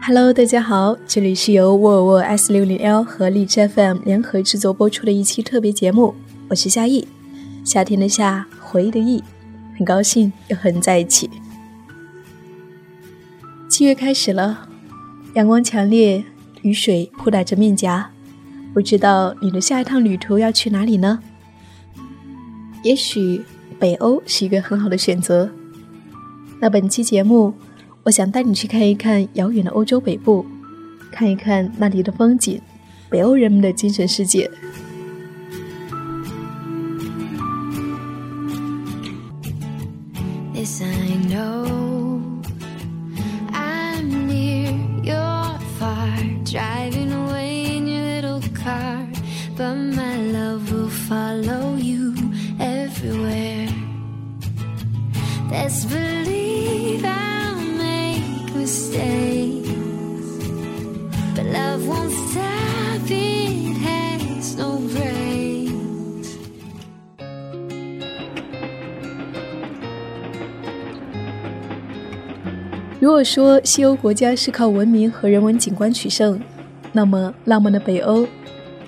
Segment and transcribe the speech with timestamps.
[0.00, 6.14] Hello，大家好，这里是由沃尔沃 S 六零 L 和荔枝 FM 联合制作播出的一期特别节目，
[6.48, 7.06] 我是夏意，
[7.64, 9.22] 夏天的夏，回忆的忆，
[9.76, 11.28] 很高兴又和你在一起。
[13.68, 14.68] 七月开始了，
[15.34, 16.24] 阳光强烈，
[16.62, 18.10] 雨水扑打着面颊，
[18.72, 21.20] 不知道你的下一趟旅途要去哪里呢？
[22.82, 23.44] 也许
[23.78, 25.50] 北欧是一个很好的选择。
[26.60, 27.54] 那本期节目。
[28.04, 30.46] 我想带你去看一看遥远的欧洲北部，
[31.12, 32.58] 看一看那里的风景，
[33.10, 34.50] 北欧人们的精神世界。
[73.08, 76.38] 如果说西欧国家是靠文明和人文景观取胜，
[76.92, 78.28] 那么浪漫的北欧，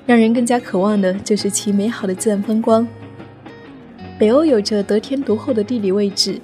[0.05, 2.87] 让人更加渴望的就是其美好的自然风光。
[4.19, 6.39] 北欧有着得天独厚的地理位置，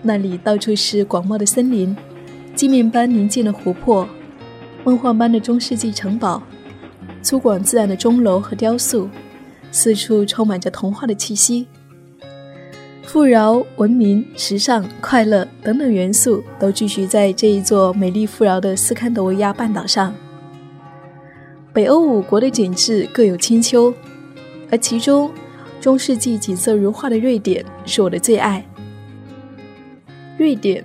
[0.00, 1.94] 那里到处是广袤的森林，
[2.54, 4.08] 镜面般宁静的湖泊，
[4.82, 6.42] 梦幻般的中世纪城堡，
[7.20, 9.10] 粗犷自然的钟楼和雕塑，
[9.70, 11.66] 四处充满着童话的气息。
[13.12, 20.14] 富饶、文明、时尚、快乐等等元素都聚集在这一座美丽富饶的斯堪的维亚半岛上。
[21.72, 23.92] 北欧五国的景致各有千秋，
[24.70, 25.28] 而其中
[25.80, 28.64] 中世纪景色如画的瑞典是我的最爱。
[30.38, 30.84] 瑞典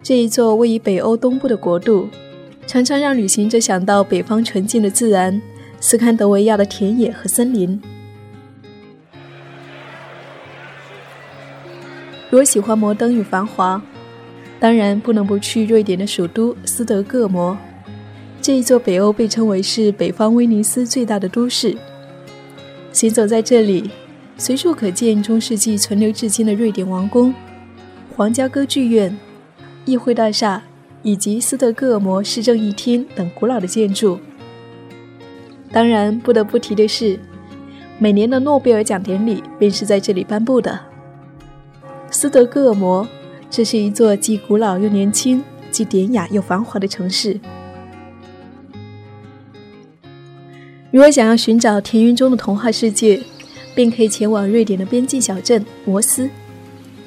[0.00, 2.08] 这一座位于北欧东部的国度，
[2.68, 5.42] 常常让旅行者想到北方纯净的自然，
[5.80, 7.82] 斯堪的维亚的田野和森林。
[12.34, 13.80] 如果喜欢摩登与繁华，
[14.58, 17.56] 当然不能不去瑞典的首都斯德哥尔摩。
[18.42, 21.76] 这一座北欧被称为是北方威尼斯最大的都市。
[22.90, 23.88] 行走在这里，
[24.36, 27.32] 随处可见中世纪存留至今的瑞典王宫、
[28.16, 29.16] 皇家歌剧院、
[29.84, 30.60] 议会大厦
[31.04, 34.18] 以及斯德哥尔摩市政议厅等古老的建筑。
[35.70, 37.16] 当然，不得不提的是，
[37.96, 40.76] 每年的诺贝尔奖典礼便是在这里颁布的。
[42.14, 43.06] 斯德哥尔摩，
[43.50, 45.42] 这是一座既古老又年轻、
[45.72, 47.40] 既典雅又繁华的城市。
[50.92, 53.20] 如果想要寻找田园中的童话世界，
[53.74, 56.30] 便可以前往瑞典的边境小镇摩斯。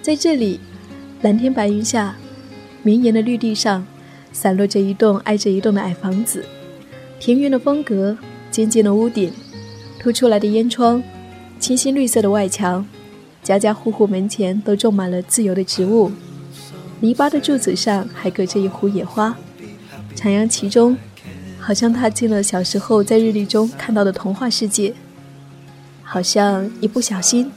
[0.02, 0.60] 在这里，
[1.22, 2.14] 蓝天白云下，
[2.84, 3.88] 绵延的绿地上，
[4.34, 6.44] 散落着一栋挨着一栋的矮房子，
[7.18, 8.18] 田园的风格，
[8.52, 9.32] 尖尖的屋顶，
[10.02, 11.02] 凸出来的烟窗，
[11.60, 12.86] 清新绿色的外墙。
[13.48, 16.12] 家家户户门前都种满了自由的植物，
[17.00, 19.38] 篱笆的柱子上还搁着一壶野花，
[20.18, 20.98] 徜徉其中，
[21.58, 24.94] 好像踏进了小时候在日历中看到的童话世界。
[26.04, 27.50] 好像一不小心，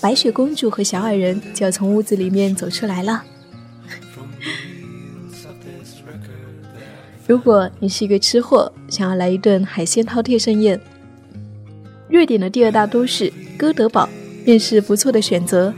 [0.00, 3.22] 白雪公主和小矮人就要从屋子里面走出来了。
[7.28, 10.80] 如果你是一个吃货，想要来一顿海鲜饕餮盛宴，
[12.08, 14.08] 瑞典的第二大都市哥德堡。
[14.44, 15.72] 便是不错的选择。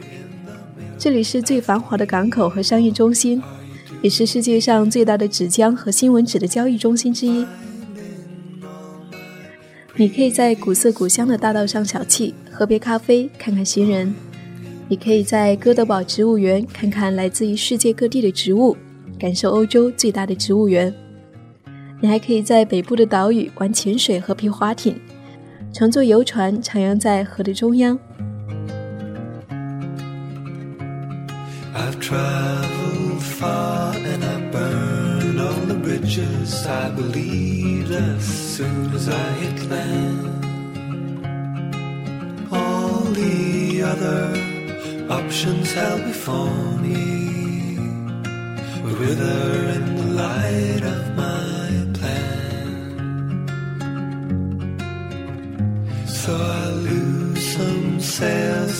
[0.98, 3.42] 这里是最繁华的港口和商业中心，
[4.02, 7.44] 也是世界上最大的纸浆和新闻纸的交易中心之一。
[9.96, 14.14] 你可以在古色古香的大道上小憩，喝杯咖啡，看看行人；
[14.88, 18.76] 你可以在哥德堡植物园看看来自于世界各地的植物，
[19.18, 20.94] 感受欧洲最大的植物园。
[22.00, 24.94] 你还可以在北部的岛屿玩潜水和皮划艇，
[25.72, 27.98] 乘坐游船徜徉在河的中央。
[32.02, 40.44] Traveled far and I burned all the bridges I believed as soon as I hit land.
[42.50, 44.24] All the other
[45.08, 47.78] options held before me
[48.82, 51.31] would wither in the light of my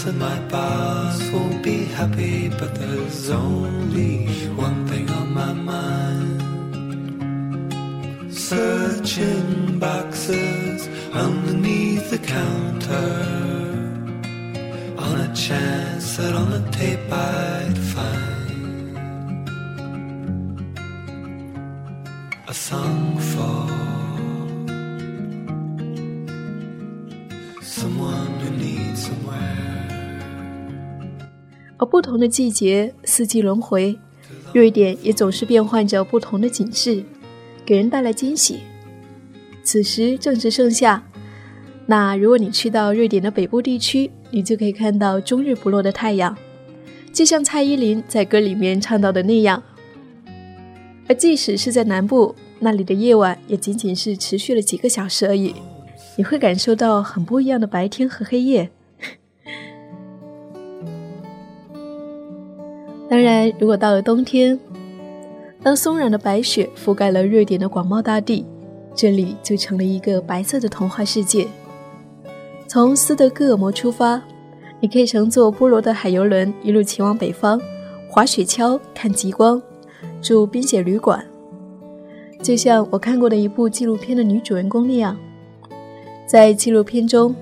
[0.06, 6.43] and my boss won't be happy, but there's only one thing on my mind.
[8.34, 13.12] Searching boxes underneath the counter.
[14.99, 18.99] On a chance that on the tape I'd find
[22.49, 23.81] a song for.
[31.82, 33.99] 而不同的季节，四季轮回，
[34.52, 37.02] 瑞典也总是变换着不同的景致，
[37.67, 38.61] 给人带来惊喜。
[39.64, 41.02] 此时正值盛夏，
[41.87, 46.37] 那如果你去到瑞典的北部地区，你就可以看到终日不落的太阳，
[47.12, 49.61] 就像蔡依林在歌里面唱到的那样。
[51.08, 55.52] 而即使是在南部，那里的夜晚也仅仅是持续了几个小时而已，
[56.17, 58.70] 你会感受到很不一样的白天和黑夜。
[63.12, 64.59] 当然，如果到了冬天，
[65.62, 68.47] 当松软的白雪覆盖了瑞典的广袤大地，
[68.94, 71.47] 这里就成了一个白色的童话世界。
[72.67, 74.23] 从斯德哥尔摩出发，
[74.81, 77.61] 你可以乘坐波罗的海游轮一路前往北方，
[78.09, 79.61] 滑雪橇、看极光、
[80.23, 81.23] 住冰雪旅馆，
[82.41, 85.14] 就像我看过的一部纪录片的女主人公那样。
[86.26, 87.37] 在纪录片中，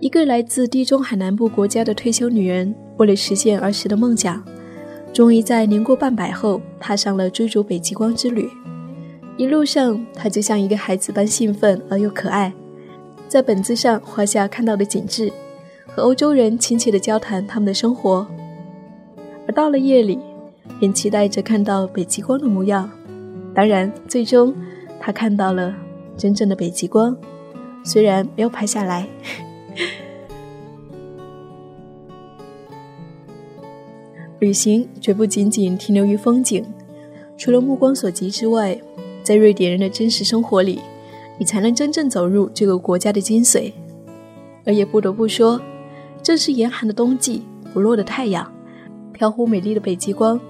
[0.00, 4.42] 一个来自地中海南部国家的退休女人，为了实现儿时的梦想。
[5.12, 8.48] 终于在年过半百后，踏上了追逐北极光之旅。
[9.36, 12.52] 一路上，他就像一个孩子般兴奋而又可爱，
[13.28, 15.32] 在本子上画下看到的景致，
[15.86, 18.26] 和欧洲人亲切地交谈他们的生活。
[19.46, 20.18] 而到了夜里，
[20.78, 22.90] 便期待着看到北极光的模样。
[23.54, 24.54] 当然，最终
[25.00, 25.74] 他看到了
[26.16, 27.16] 真正的北极光，
[27.84, 29.08] 虽然没有拍下来。
[34.40, 36.64] 旅行绝不仅仅停留于风景，
[37.36, 38.78] 除了目光所及之外，
[39.24, 40.78] 在瑞典人的真实生活里，
[41.38, 43.72] 你才能真正走入这个国家的精髓。
[44.64, 45.60] 而也不得不说，
[46.22, 47.42] 正是严寒的冬季、
[47.72, 48.48] 不落的太阳、
[49.12, 50.40] 飘忽美丽的北极光、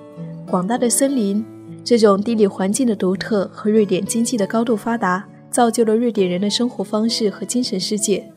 [0.50, 1.42] 广大的森林，
[1.82, 8.30] 这种地理环境的独特和瑞典经济的高度发达，造就了瑞典人的生活方式和精神世界。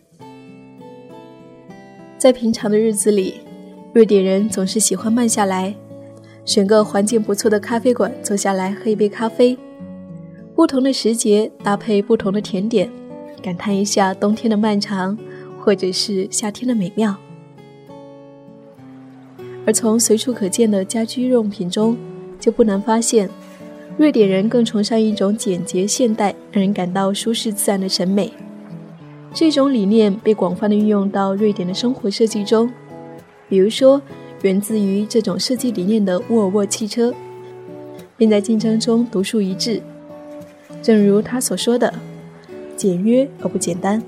[2.17, 3.41] 在平常的日子里。
[3.93, 5.75] 瑞典人总是喜欢慢下来，
[6.45, 9.57] 选个环境不错的咖啡馆坐下来喝一杯咖啡。
[10.55, 12.89] 不同的时节搭配不同的甜点，
[13.43, 15.17] 感叹一下冬天的漫长，
[15.59, 17.13] 或者是夏天的美妙。
[19.65, 21.97] 而从随处可见的家居用品中，
[22.39, 23.29] 就不难发现，
[23.97, 28.31] 瑞典人更崇尚一种简洁现代、让人感到舒适自然的审美。
[29.33, 32.71] 这种理念被广泛的运用到瑞典的生活设计中。
[33.51, 34.01] 比如说，
[34.43, 37.13] 源自于这种设计理念的沃尔沃汽车，
[38.15, 39.81] 并在竞争中独树一帜。
[40.81, 41.93] 正如他所说的
[42.77, 44.01] ：“简约而不简单。”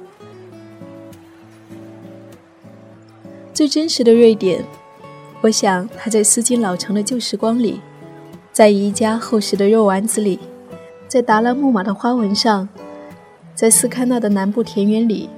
[3.54, 4.63] 最真实的瑞典，
[5.42, 7.81] 我想他在丝巾老城的旧时光里，
[8.54, 10.40] 在宜家厚实的肉丸子里，
[11.10, 12.69] 在达拉木马的花纹上，
[13.54, 15.30] 在斯堪纳的南部田园里，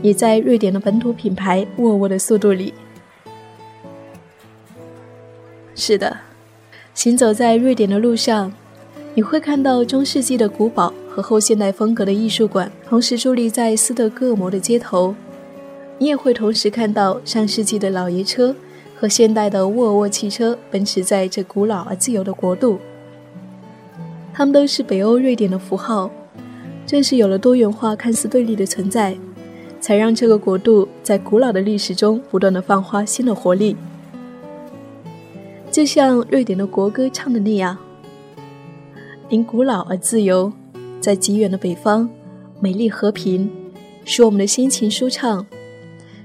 [0.00, 2.72] 也在瑞典的本土品牌沃尔沃的速度里。
[5.78, 6.16] 是的，
[6.94, 8.50] 行走在瑞典的路上，
[9.14, 15.14] 你会看到中世纪的古堡和后现代风格的艺术馆同时伫立在斯德哥尔摩的街头。
[15.98, 18.56] 你也会同时看到上世纪的老爷车
[18.98, 22.78] 和现代的沃尔沃汽车奔驰在这古老而自由的国度。
[24.32, 26.10] 它们都是北欧瑞典的符号。
[26.86, 29.14] 正是有了多元化看似对立的存在，
[29.78, 33.76] 才让这个国度在古老的历史中不断的放花新的活力。
[35.76, 37.76] 就像瑞典的国歌唱的那样，
[39.28, 40.50] 您古老而自由，
[41.02, 42.08] 在极远的北方，
[42.60, 43.50] 美丽和平，
[44.02, 45.46] 使我们的心情舒畅，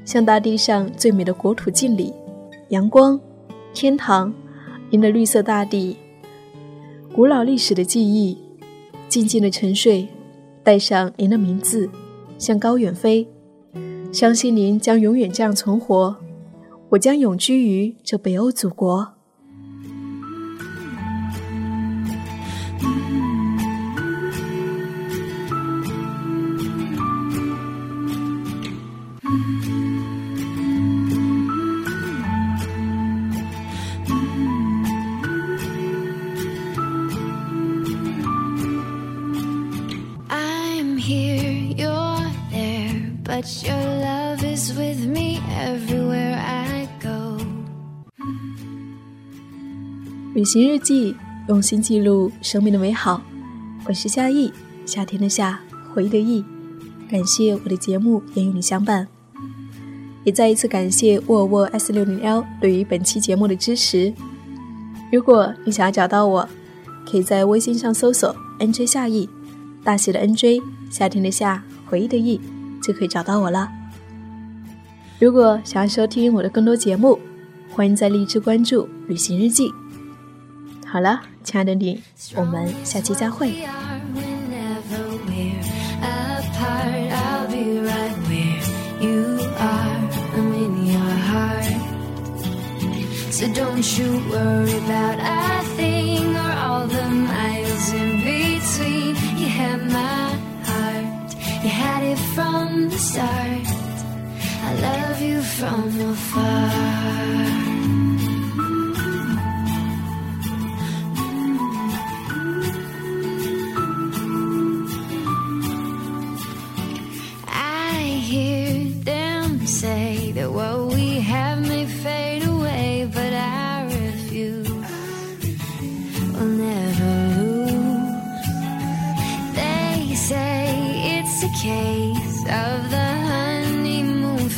[0.06, 2.14] 向大地上最美的国土敬礼。
[2.70, 3.20] 阳光，
[3.74, 4.34] 天堂，
[4.90, 5.98] 您的绿色大地，
[7.14, 8.38] 古老历史的记忆，
[9.10, 10.08] 静静的沉睡，
[10.64, 11.90] 带上您的名字，
[12.38, 13.28] 向高远飞。
[14.14, 16.16] 相信您将永远这样存活，
[16.92, 19.16] 我将永居于这北欧祖国。
[50.34, 51.14] 旅行日记，
[51.50, 53.22] 用心记录生命的美好。
[53.86, 54.50] 我是夏意，
[54.86, 55.60] 夏天的夏，
[55.94, 56.42] 回忆的忆。
[57.10, 59.06] 感谢我的节目也与你相伴，
[60.24, 64.14] 也再一次感谢沃尔沃 S 六零 L 对于本期节目的支持。
[65.12, 66.48] 如果你想要找到我，
[67.06, 69.28] 可以在微信上搜索 “nj 夏意”，
[69.84, 72.40] 大写的 “nj”，夏天的夏，回忆的忆，
[72.82, 73.70] 就可以找到我了。
[75.20, 77.20] 如果想要收听我的更多节目，
[77.70, 79.70] 欢迎在荔枝关注“旅行日记”。
[80.91, 82.03] 好了，亲爱的你，
[82.35, 83.55] 我们下期再会。
[93.31, 99.15] So don't you worry about a thing or all the miles in between.
[99.37, 100.33] You had my
[100.65, 103.67] heart, you had it from the start.
[104.65, 107.70] I love you from afar.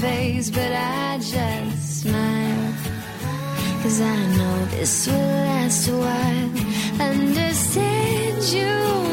[0.04, 2.74] face, but I just smile.
[3.82, 7.10] Cause I know this will last a while.
[7.10, 9.13] Understand you.